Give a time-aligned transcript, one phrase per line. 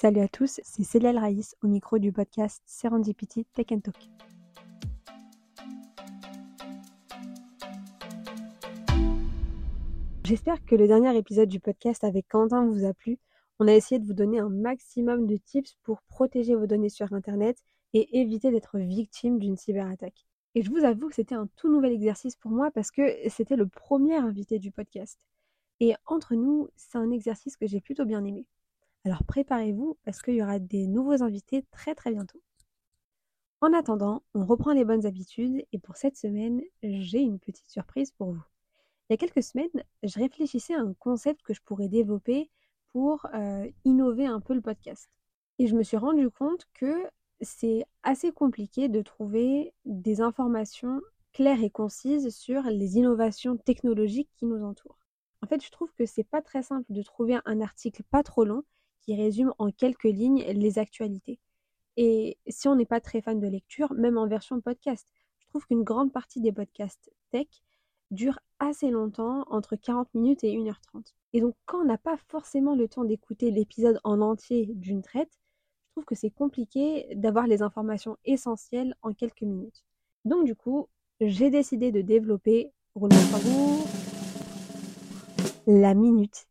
[0.00, 4.08] Salut à tous, c'est Céline Raïs au micro du podcast Serendipity Tech Talk.
[10.24, 13.18] J'espère que le dernier épisode du podcast avec Quentin vous a plu.
[13.58, 17.12] On a essayé de vous donner un maximum de tips pour protéger vos données sur
[17.12, 17.58] Internet
[17.92, 20.24] et éviter d'être victime d'une cyberattaque.
[20.54, 23.56] Et je vous avoue que c'était un tout nouvel exercice pour moi parce que c'était
[23.56, 25.20] le premier invité du podcast.
[25.78, 28.46] Et entre nous, c'est un exercice que j'ai plutôt bien aimé.
[29.04, 32.42] Alors préparez-vous parce qu'il y aura des nouveaux invités très très bientôt.
[33.62, 38.10] En attendant, on reprend les bonnes habitudes et pour cette semaine, j'ai une petite surprise
[38.12, 38.42] pour vous.
[39.08, 42.50] Il y a quelques semaines, je réfléchissais à un concept que je pourrais développer
[42.92, 45.10] pour euh, innover un peu le podcast.
[45.58, 47.06] Et je me suis rendu compte que
[47.40, 51.00] c'est assez compliqué de trouver des informations
[51.32, 54.98] claires et concises sur les innovations technologiques qui nous entourent.
[55.42, 58.44] En fait, je trouve que c'est pas très simple de trouver un article pas trop
[58.44, 58.62] long
[59.00, 61.38] qui résume en quelques lignes les actualités.
[61.96, 65.06] Et si on n'est pas très fan de lecture, même en version podcast,
[65.40, 67.48] je trouve qu'une grande partie des podcasts tech
[68.10, 71.14] durent assez longtemps, entre 40 minutes et 1h30.
[71.32, 75.38] Et donc quand on n'a pas forcément le temps d'écouter l'épisode en entier d'une traite,
[75.86, 79.84] je trouve que c'est compliqué d'avoir les informations essentielles en quelques minutes.
[80.24, 80.88] Donc du coup,
[81.20, 82.72] j'ai décidé de développer,
[85.66, 86.49] la minute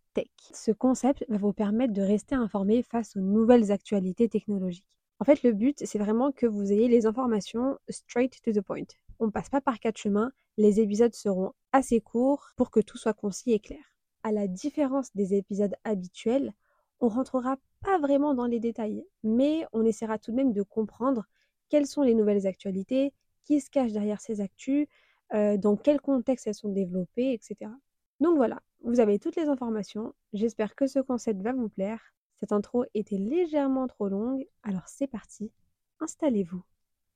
[0.53, 4.85] ce concept va vous permettre de rester informé face aux nouvelles actualités technologiques.
[5.19, 8.85] En fait, le but, c'est vraiment que vous ayez les informations straight to the point.
[9.19, 12.97] On ne passe pas par quatre chemins, les épisodes seront assez courts pour que tout
[12.97, 13.93] soit concis et clair.
[14.23, 16.53] À la différence des épisodes habituels,
[17.01, 21.25] on rentrera pas vraiment dans les détails, mais on essaiera tout de même de comprendre
[21.69, 23.13] quelles sont les nouvelles actualités,
[23.43, 24.87] qui se cache derrière ces actus,
[25.33, 27.71] euh, dans quel contexte elles sont développées, etc.
[28.19, 30.13] Donc voilà, vous avez toutes les informations.
[30.33, 31.99] J'espère que ce concept va vous plaire.
[32.39, 35.51] Cette intro était légèrement trop longue, alors c'est parti.
[35.99, 36.63] Installez-vous,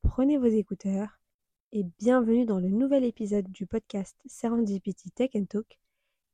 [0.02, 1.19] prenez vos écouteurs
[1.72, 5.79] et bienvenue dans le nouvel épisode du podcast Serendipity Tech and Talk.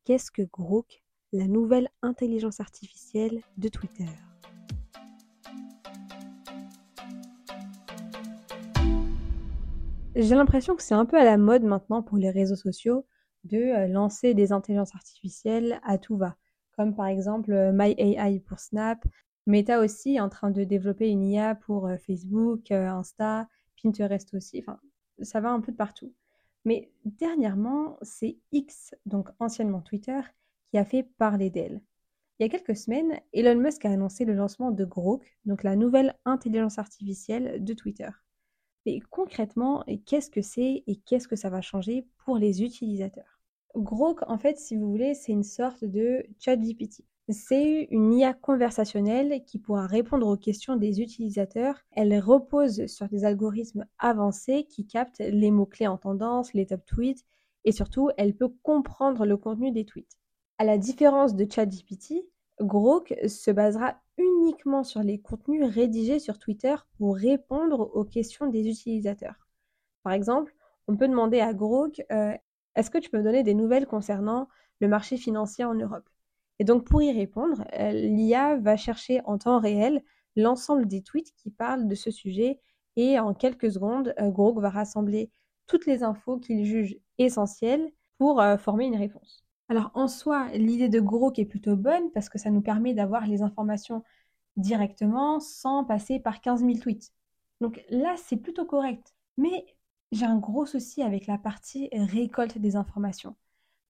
[0.03, 4.09] Qu'est-ce que Grok, la nouvelle intelligence artificielle de Twitter?
[10.16, 13.06] J'ai l'impression que c'est un peu à la mode maintenant pour les réseaux sociaux
[13.57, 16.35] euh, lancer des intelligences artificielles à tout va,
[16.75, 19.03] comme par exemple euh, MyAI pour Snap.
[19.45, 23.47] Meta aussi en train de développer une IA pour euh, Facebook, Insta,
[23.81, 24.63] Pinterest aussi.
[25.21, 26.13] Ça va un peu de partout.
[26.65, 30.19] Mais dernièrement, c'est X, donc anciennement Twitter,
[30.69, 31.81] qui a fait parler d'elle.
[32.37, 35.75] Il y a quelques semaines, Elon Musk a annoncé le lancement de Grok, donc la
[35.75, 38.09] nouvelle intelligence artificielle de Twitter.
[38.85, 43.38] Mais concrètement, qu'est-ce que c'est et qu'est-ce que ça va changer pour les utilisateurs?
[43.75, 47.03] Grok, en fait, si vous voulez, c'est une sorte de chat GPT.
[47.30, 51.75] C'est une IA conversationnelle qui pourra répondre aux questions des utilisateurs.
[51.91, 57.24] Elle repose sur des algorithmes avancés qui captent les mots-clés en tendance, les top tweets,
[57.66, 60.18] et surtout, elle peut comprendre le contenu des tweets.
[60.58, 62.25] À la différence de ChatGPT,
[62.59, 68.68] Grok se basera uniquement sur les contenus rédigés sur Twitter pour répondre aux questions des
[68.68, 69.47] utilisateurs.
[70.03, 70.56] Par exemple,
[70.88, 72.02] on peut demander à Grok
[72.75, 74.47] Est-ce que tu peux me donner des nouvelles concernant
[74.80, 76.07] le marché financier en Europe?
[76.59, 80.03] Et donc, pour y répondre, euh, l'IA va chercher en temps réel
[80.35, 82.59] l'ensemble des tweets qui parlent de ce sujet
[82.96, 85.31] et en quelques secondes, euh, Grok va rassembler
[85.68, 89.46] toutes les infos qu'il juge essentielles pour former une réponse.
[89.69, 93.28] Alors en soi, l'idée de Grok est plutôt bonne parce que ça nous permet d'avoir
[93.28, 94.03] les informations
[94.58, 97.13] directement sans passer par 15 000 tweets.
[97.62, 99.13] Donc là, c'est plutôt correct.
[99.38, 99.66] Mais
[100.12, 103.36] j'ai un gros souci avec la partie récolte des informations.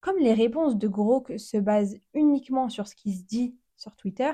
[0.02, 4.32] Comme les réponses de Grok se basent uniquement sur ce qui se dit sur Twitter,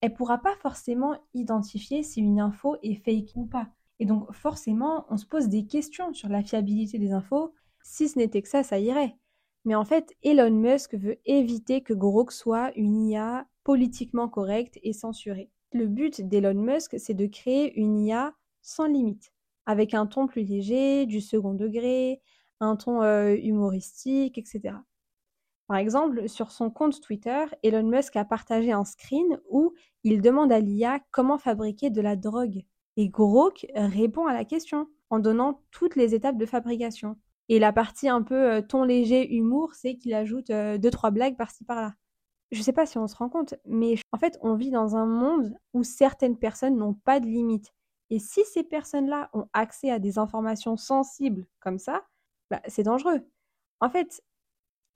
[0.00, 3.68] elle ne pourra pas forcément identifier si une info est fake ou pas.
[3.98, 7.54] Et donc forcément, on se pose des questions sur la fiabilité des infos.
[7.82, 9.16] Si ce n'était que ça, ça irait.
[9.64, 14.92] Mais en fait, Elon Musk veut éviter que Grok soit une IA politiquement correcte et
[14.92, 15.50] censurée.
[15.72, 19.32] Le but d'Elon Musk, c'est de créer une IA sans limite,
[19.66, 22.20] avec un ton plus léger, du second degré,
[22.60, 24.76] un ton euh, humoristique, etc.
[25.66, 29.74] Par exemple, sur son compte Twitter, Elon Musk a partagé un screen où
[30.04, 32.62] il demande à l'IA comment fabriquer de la drogue.
[32.96, 37.16] Et Grok répond à la question en donnant toutes les étapes de fabrication.
[37.48, 41.10] Et la partie un peu euh, ton léger humour, c'est qu'il ajoute euh, deux, trois
[41.10, 41.94] blagues par-ci par-là.
[42.50, 45.06] Je sais pas si on se rend compte, mais en fait, on vit dans un
[45.06, 47.72] monde où certaines personnes n'ont pas de limites.
[48.10, 52.06] Et si ces personnes-là ont accès à des informations sensibles comme ça,
[52.50, 53.20] bah, c'est dangereux.
[53.80, 54.22] En fait,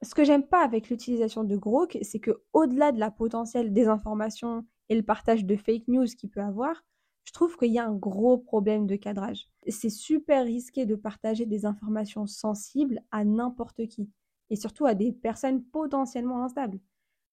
[0.03, 4.65] ce que j'aime pas avec l'utilisation de Grok, c'est que au-delà de la potentielle désinformation
[4.89, 6.83] et le partage de fake news qu'il peut avoir,
[7.25, 9.47] je trouve qu'il y a un gros problème de cadrage.
[9.69, 14.11] C'est super risqué de partager des informations sensibles à n'importe qui,
[14.49, 16.81] et surtout à des personnes potentiellement instables.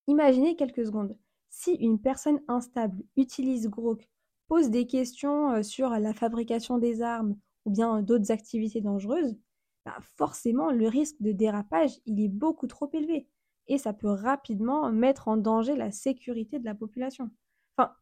[0.06, 1.16] Imaginez quelques secondes.
[1.50, 4.08] Si une personne instable utilise Grok,
[4.48, 9.36] pose des questions euh, sur la fabrication des armes ou bien d'autres activités dangereuses,
[9.84, 13.28] bah, forcément le risque de dérapage il est beaucoup trop élevé
[13.68, 17.30] et ça peut rapidement mettre en danger la sécurité de la population.
[17.76, 17.94] Enfin,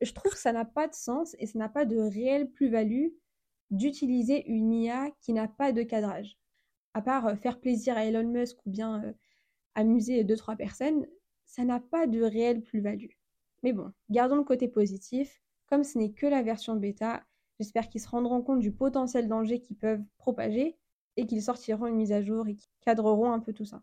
[0.00, 3.08] je trouve que ça n'a pas de sens et ça n'a pas de réelle plus-value
[3.70, 6.36] d'utiliser une IA qui n'a pas de cadrage.
[6.94, 9.12] À part euh, faire plaisir à Elon Musk ou bien euh,
[9.74, 11.06] amuser deux trois personnes,
[11.44, 13.10] ça n'a pas de réelle plus-value.
[13.62, 15.41] Mais bon, gardons le côté positif.
[15.72, 17.22] Comme ce n'est que la version bêta,
[17.58, 20.76] j'espère qu'ils se rendront compte du potentiel danger qu'ils peuvent propager
[21.16, 23.82] et qu'ils sortiront une mise à jour et qu'ils cadreront un peu tout ça.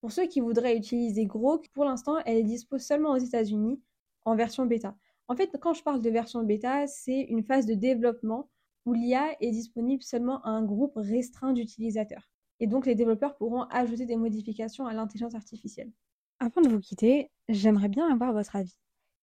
[0.00, 3.80] Pour ceux qui voudraient utiliser Grok, pour l'instant, elle est disponible seulement aux États-Unis
[4.24, 4.96] en version bêta.
[5.28, 8.50] En fait, quand je parle de version bêta, c'est une phase de développement
[8.84, 12.28] où l'IA est disponible seulement à un groupe restreint d'utilisateurs.
[12.58, 15.92] Et donc, les développeurs pourront ajouter des modifications à l'intelligence artificielle.
[16.40, 18.76] Avant de vous quitter, j'aimerais bien avoir votre avis.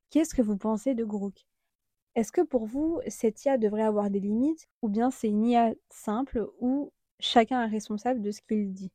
[0.09, 1.45] Qu'est-ce que vous pensez de Grok?
[2.17, 5.75] Est-ce que pour vous, cette IA devrait avoir des limites ou bien c'est une IA
[5.91, 8.91] simple où chacun est responsable de ce qu'il dit?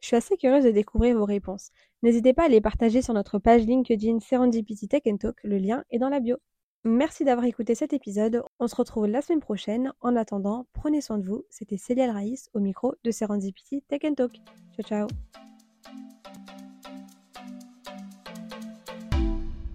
[0.00, 1.70] Je suis assez curieuse de découvrir vos réponses.
[2.02, 5.98] N'hésitez pas à les partager sur notre page LinkedIn Serendipity Tech Talk, le lien est
[5.98, 6.36] dans la bio.
[6.84, 9.90] Merci d'avoir écouté cet épisode, on se retrouve la semaine prochaine.
[10.02, 14.34] En attendant, prenez soin de vous, c'était Célia Raïs au micro de Serendipity Tech Talk.
[14.76, 15.08] Ciao ciao